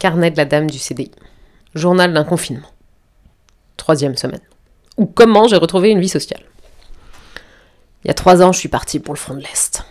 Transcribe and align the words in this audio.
Carnet 0.00 0.30
de 0.30 0.38
la 0.38 0.46
dame 0.46 0.68
du 0.70 0.78
CDI. 0.78 1.10
Journal 1.74 2.14
d'un 2.14 2.24
confinement. 2.24 2.70
Troisième 3.76 4.16
semaine. 4.16 4.40
Ou 4.96 5.04
comment 5.04 5.46
j'ai 5.46 5.56
retrouvé 5.56 5.90
une 5.90 6.00
vie 6.00 6.08
sociale. 6.08 6.42
Il 8.02 8.08
y 8.08 8.10
a 8.10 8.14
trois 8.14 8.42
ans, 8.42 8.50
je 8.50 8.58
suis 8.58 8.70
partie 8.70 8.98
pour 8.98 9.12
le 9.12 9.18
front 9.18 9.34
de 9.34 9.40
l'Est. 9.40 9.84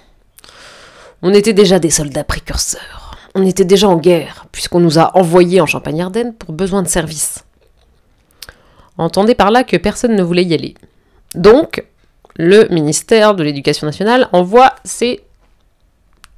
On 1.22 1.32
était 1.32 1.54
déjà 1.54 1.78
des 1.78 1.92
soldats 1.92 2.24
précurseurs. 2.24 3.16
On 3.36 3.46
était 3.46 3.66
déjà 3.66 3.88
en 3.88 3.98
guerre, 3.98 4.47
puisqu'on 4.51 4.79
nous 4.79 4.97
a 4.97 5.15
envoyés 5.15 5.62
en 5.62 5.67
Champagne-Ardenne 5.67 6.33
pour 6.33 6.53
besoin 6.53 6.81
de 6.81 6.87
service. 6.87 7.46
Entendez 8.97 9.35
par 9.35 9.51
là 9.51 9.63
que 9.63 9.78
personne 9.78 10.15
ne 10.15 10.23
voulait 10.23 10.44
y 10.44 10.55
aller. 10.55 10.73
Donc, 11.35 11.85
le 12.35 12.67
ministère 12.69 13.35
de 13.35 13.44
l'Éducation 13.44 13.85
nationale 13.85 14.28
envoie 14.31 14.73
ses 14.83 15.21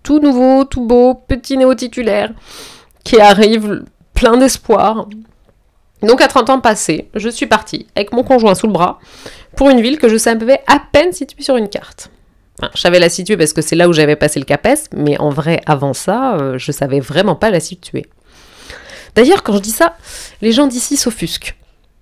tout 0.03 0.19
nouveaux, 0.19 0.65
tout 0.65 0.85
beaux, 0.85 1.13
petits 1.13 1.55
néo-titulaires 1.55 2.33
qui 3.03 3.19
arrivent 3.19 3.83
plein 4.13 4.37
d'espoir. 4.37 5.07
Donc 6.01 6.21
à 6.21 6.27
30 6.27 6.49
ans 6.49 6.59
passés, 6.59 7.09
je 7.15 7.29
suis 7.29 7.45
partie 7.45 7.87
avec 7.95 8.11
mon 8.11 8.23
conjoint 8.23 8.55
sous 8.55 8.67
le 8.67 8.73
bras 8.73 8.99
pour 9.55 9.69
une 9.69 9.81
ville 9.81 9.99
que 9.99 10.09
je 10.09 10.17
savais 10.17 10.59
à 10.67 10.81
peine 10.91 11.11
située 11.11 11.43
sur 11.43 11.57
une 11.57 11.69
carte. 11.69 12.09
Je 12.75 12.81
savais 12.81 12.99
la 12.99 13.09
situer 13.09 13.37
parce 13.37 13.53
que 13.53 13.61
c'est 13.61 13.75
là 13.75 13.89
où 13.89 13.93
j'avais 13.93 14.15
passé 14.15 14.39
le 14.39 14.45
CAPES, 14.45 14.89
mais 14.95 15.19
en 15.19 15.29
vrai, 15.29 15.61
avant 15.65 15.93
ça, 15.93 16.35
euh, 16.35 16.57
je 16.57 16.71
savais 16.71 16.99
vraiment 16.99 17.35
pas 17.35 17.49
la 17.49 17.59
situer. 17.59 18.05
D'ailleurs, 19.15 19.43
quand 19.43 19.53
je 19.53 19.59
dis 19.61 19.71
ça, 19.71 19.95
les 20.41 20.51
gens 20.51 20.67
d'ici 20.67 20.97
s'offusquent. 20.97 21.55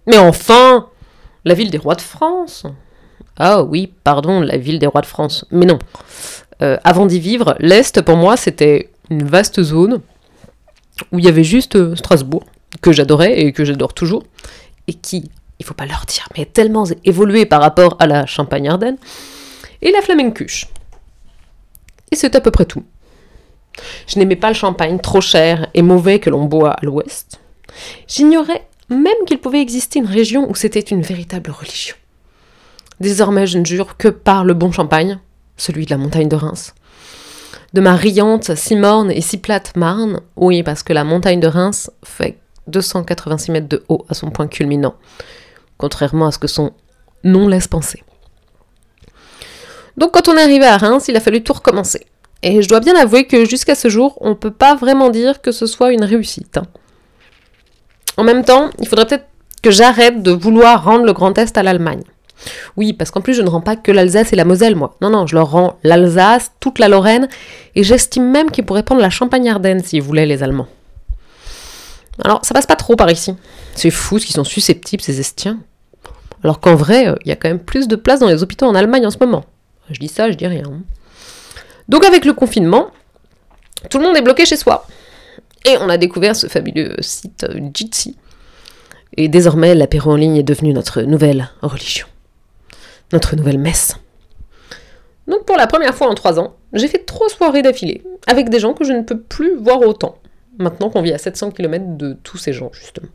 Mais 0.06 0.18
enfin 0.18 0.88
La 1.46 1.54
ville 1.54 1.72
des 1.72 1.78
rois 1.78 1.96
de 1.96 2.02
France 2.02 2.66
Ah 3.38 3.64
oui, 3.64 3.94
pardon, 4.04 4.42
la 4.42 4.58
ville 4.58 4.80
des 4.80 4.88
rois 4.88 5.02
de 5.02 5.06
France. 5.06 5.46
Mais 5.52 5.66
non. 5.66 5.80
Euh, 6.62 6.78
avant 6.84 7.06
d'y 7.06 7.20
vivre, 7.20 7.56
l'Est, 7.60 8.02
pour 8.02 8.18
moi, 8.18 8.36
c'était 8.36 8.90
une 9.10 9.24
vaste 9.24 9.64
zone 9.64 10.02
où 11.12 11.20
il 11.20 11.26
y 11.26 11.28
avait 11.28 11.44
juste 11.44 11.76
euh, 11.76 11.96
Strasbourg, 11.96 12.44
que 12.82 12.92
j'adorais 12.92 13.40
et 13.42 13.52
que 13.52 13.66
j'adore 13.66 13.94
toujours, 13.94 14.24
et 14.88 14.94
qui, 14.94 15.30
il 15.60 15.66
faut 15.66 15.74
pas 15.74 15.86
leur 15.86 16.06
dire, 16.06 16.28
mais 16.38 16.46
tellement 16.46 16.86
évolué 17.06 17.46
par 17.46 17.62
rapport 17.62 17.96
à 18.00 18.08
la 18.08 18.26
Champagne-Ardenne, 18.26 18.98
et 19.82 19.92
la 19.92 20.02
Flamencuche. 20.02 20.68
Et 22.12 22.16
c'est 22.16 22.36
à 22.36 22.42
peu 22.42 22.52
près 22.52 22.66
tout. 22.66 22.84
Je 24.08 24.20
n'aimais 24.20 24.36
pas 24.36 24.50
le 24.50 24.56
champagne 24.56 25.00
trop 25.00 25.22
cher 25.22 25.68
et 25.74 25.82
mauvais 25.82 26.20
que 26.20 26.30
l'on 26.30 26.46
boit 26.46 26.72
à 26.72 26.86
l'ouest. 26.86 27.40
J'ignorais 28.08 28.68
même 28.90 29.14
qu'il 29.28 29.40
pouvait 29.40 29.62
exister 29.62 30.00
une 30.00 30.06
région 30.06 30.50
où 30.50 30.56
c'était 30.56 30.80
une 30.80 31.02
véritable 31.02 31.52
religion. 31.52 31.96
Désormais, 33.00 33.48
je 33.48 33.58
ne 33.58 33.66
jure 33.66 33.96
que 33.98 34.08
par 34.08 34.44
le 34.44 34.54
bon 34.54 34.72
champagne, 34.72 35.20
celui 35.56 35.86
de 35.86 35.92
la 35.92 35.98
montagne 35.98 36.28
de 36.28 36.36
Reims. 36.36 36.74
De 37.74 37.82
ma 37.82 37.96
riante, 37.96 38.56
si 38.56 38.76
morne 38.76 39.12
et 39.12 39.22
si 39.22 39.38
plate 39.38 39.76
Marne, 39.76 40.22
oui, 40.36 40.64
parce 40.64 40.82
que 40.82 40.94
la 40.94 41.04
montagne 41.04 41.40
de 41.40 41.48
Reims 41.48 41.92
fait 42.04 42.40
286 42.68 43.52
mètres 43.52 43.68
de 43.70 43.84
haut 43.90 44.06
à 44.10 44.14
son 44.14 44.32
point 44.32 44.48
culminant, 44.48 44.96
contrairement 45.78 46.28
à 46.28 46.32
ce 46.32 46.40
que 46.40 46.48
son 46.48 46.72
nom 47.24 47.48
laisse 47.48 47.68
penser. 47.68 48.04
Donc 49.98 50.14
quand 50.14 50.28
on 50.30 50.38
est 50.38 50.42
arrivé 50.42 50.66
à 50.66 50.78
Reims, 50.78 51.06
il 51.10 51.18
a 51.18 51.20
fallu 51.20 51.44
tout 51.44 51.54
recommencer. 51.54 52.08
Et 52.42 52.62
je 52.62 52.70
dois 52.70 52.80
bien 52.80 52.96
avouer 52.96 53.26
que 53.26 53.46
jusqu'à 53.46 53.76
ce 53.76 53.90
jour, 53.90 54.18
on 54.22 54.30
ne 54.30 54.34
peut 54.34 54.52
pas 54.52 54.76
vraiment 54.76 55.10
dire 55.10 55.42
que 55.42 55.52
ce 55.52 55.66
soit 55.66 55.92
une 55.92 56.06
réussite. 56.06 56.58
hein. 56.58 56.66
En 58.18 58.24
même 58.24 58.44
temps, 58.46 58.70
il 58.80 58.88
faudrait 58.88 59.06
peut-être 59.06 59.28
que 59.62 59.72
j'arrête 59.72 60.24
de 60.24 60.32
vouloir 60.32 60.84
rendre 60.84 61.06
le 61.06 61.14
Grand 61.14 61.38
Est 61.38 61.58
à 61.58 61.64
l'Allemagne. 61.64 62.04
Oui, 62.78 62.94
parce 62.94 63.12
qu'en 63.12 63.22
plus, 63.22 63.34
je 63.34 63.42
ne 63.42 63.50
rends 63.50 63.62
pas 63.62 63.76
que 63.76 63.92
l'Alsace 63.92 64.32
et 64.34 64.36
la 64.36 64.46
Moselle, 64.46 64.76
moi. 64.76 64.96
Non, 65.02 65.10
non, 65.10 65.28
je 65.28 65.36
leur 65.36 65.52
rends 65.52 65.78
l'Alsace, 65.84 66.52
toute 66.60 66.80
la 66.80 66.88
Lorraine, 66.88 67.28
et 67.76 67.84
j'estime 67.84 68.30
même 68.30 68.50
qu'ils 68.52 68.66
pourraient 68.66 68.84
prendre 68.84 69.02
la 69.02 69.10
Champagne-Ardenne 69.10 69.84
s'ils 69.84 70.02
voulaient, 70.02 70.26
les 70.26 70.42
Allemands. 70.44 70.68
Alors, 72.24 72.40
ça 72.44 72.54
passe 72.54 72.66
pas 72.66 72.76
trop 72.76 72.96
par 72.96 73.10
ici. 73.10 73.36
C'est 73.76 73.92
fou 73.92 74.20
ce 74.20 74.26
qu'ils 74.26 74.36
sont 74.36 74.44
susceptibles, 74.44 75.02
ces 75.04 75.20
Estiens. 75.20 75.60
Alors 76.44 76.60
qu'en 76.60 76.76
vrai, 76.76 77.08
euh, 77.08 77.16
il 77.26 77.30
y 77.30 77.32
a 77.32 77.36
quand 77.36 77.50
même 77.50 77.60
plus 77.60 77.88
de 77.88 77.96
place 77.96 78.20
dans 78.20 78.28
les 78.28 78.44
hôpitaux 78.44 78.66
en 78.66 78.76
Allemagne 78.76 79.06
en 79.06 79.12
ce 79.12 79.18
moment. 79.20 79.46
Je 79.90 80.00
dis 80.00 80.08
ça, 80.08 80.30
je 80.32 80.36
dis 80.38 80.48
rien. 80.48 80.64
hein. 80.66 80.82
Donc, 81.88 82.06
avec 82.06 82.24
le 82.26 82.34
confinement, 82.34 82.92
tout 83.90 83.98
le 83.98 84.06
monde 84.06 84.16
est 84.16 84.22
bloqué 84.22 84.46
chez 84.46 84.56
soi. 84.58 84.86
Et 85.66 85.76
on 85.82 85.90
a 85.90 85.98
découvert 85.98 86.36
ce 86.36 86.48
fabuleux 86.48 86.96
site 87.02 87.44
euh, 87.44 87.60
Jitsi. 87.74 88.18
Et 89.18 89.28
désormais, 89.28 89.76
l'apéro 89.76 90.12
en 90.12 90.16
ligne 90.16 90.38
est 90.38 90.44
devenu 90.44 90.72
notre 90.72 91.02
nouvelle 91.02 91.50
religion. 91.62 92.08
Notre 93.12 93.36
nouvelle 93.36 93.58
messe. 93.58 93.98
Donc 95.28 95.46
pour 95.46 95.58
la 95.58 95.68
première 95.68 95.96
fois 95.96 96.08
en 96.08 96.16
trois 96.16 96.40
ans, 96.40 96.56
j'ai 96.74 96.88
fait 96.88 97.06
trois 97.06 97.30
soirées 97.30 97.62
d'affilée, 97.62 98.04
avec 98.28 98.50
des 98.50 98.60
gens 98.60 98.74
que 98.74 98.84
je 98.84 98.94
ne 98.94 99.02
peux 99.02 99.20
plus 99.20 99.56
voir 99.56 99.82
autant, 99.82 100.18
maintenant 100.58 100.90
qu'on 100.90 101.02
vit 101.02 101.14
à 101.14 101.18
700 101.18 101.52
km 101.52 101.98
de 101.98 102.14
tous 102.24 102.38
ces 102.38 102.54
gens, 102.54 102.72
justement. 102.74 103.10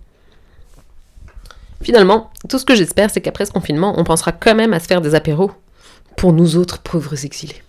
Finalement, 1.82 2.31
tout 2.49 2.59
ce 2.59 2.65
que 2.65 2.75
j'espère, 2.75 3.10
c'est 3.10 3.21
qu'après 3.21 3.47
ce 3.47 3.53
confinement, 3.53 3.94
on 3.99 4.05
pensera 4.05 4.32
quand 4.32 4.55
même 4.55 4.72
à 4.72 4.81
se 4.81 4.87
faire 4.87 5.00
des 5.00 5.15
apéros 5.15 5.50
pour 6.16 6.32
nous 6.32 6.56
autres 6.56 6.81
pauvres 6.81 7.25
exilés. 7.25 7.62